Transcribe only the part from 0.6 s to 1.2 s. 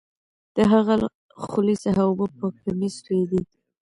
هغه له